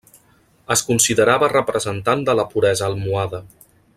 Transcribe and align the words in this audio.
Es 0.75 0.81
considerava 0.87 1.51
representant 1.53 2.25
de 2.31 2.37
la 2.41 2.47
puresa 2.57 2.89
almohade. 2.91 3.45